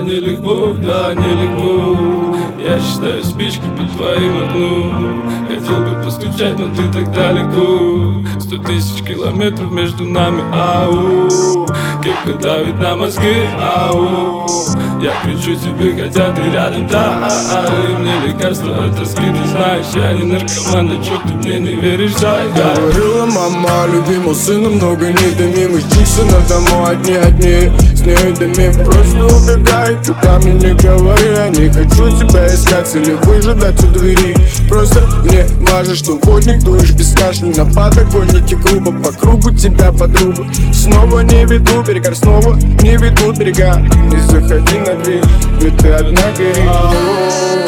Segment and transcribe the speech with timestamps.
[0.00, 5.22] нелегко, да, нелегко Я считаю спички под твоим окном.
[5.48, 8.22] Хотел бы постучать, но ты так далеко.
[8.38, 11.66] Сто тысяч километров между нами, ау.
[12.02, 14.46] Кепка давит на мозги, ау.
[15.00, 17.89] Я кричу тебе, хотя ты рядом, да мне
[18.50, 22.38] лекарство от тоски, ты знаешь Я не наркоман, а чё ты мне не веришь, да,
[22.56, 28.72] да Говорила мама, любимого сына много не дымимых Джиксона домой одни, одни С ней дымим,
[28.84, 34.36] просто убегай Пока мне не говори, я не хочу тебя искать Или выжидать у двери
[34.68, 40.44] Просто мне важно, что водник дуешь без кашля На подоконнике грубо, по кругу тебя подруга
[40.72, 45.22] Снова не веду берега, снова не ведут берега Не заходи на дверь,
[45.60, 47.60] ведь ты одна горишь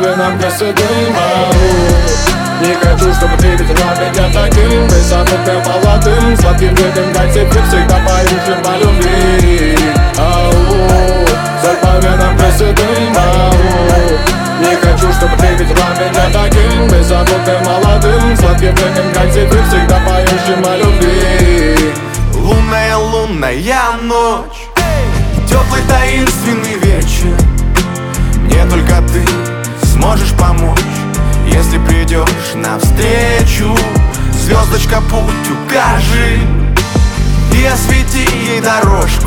[0.00, 0.84] За половином красоты,
[2.62, 4.88] не хочу, чтобы ты видела меня таким.
[4.88, 9.76] Высоким, молодым, сладким видом Как теперь всегда поющим по любви.
[10.16, 10.52] Ау,
[11.62, 13.52] за поверным красотым, ау
[14.60, 16.88] Не хочу, чтобы ты видела меня таким.
[16.88, 21.92] Высоким, молодым, сладким видом Как теперь всегда поющим о любви.
[22.36, 24.66] Лунная, лунная ночь.
[25.46, 27.39] Теплый таинственный вечер
[35.30, 36.40] Путь укажи
[37.54, 39.19] И освети ей дорожку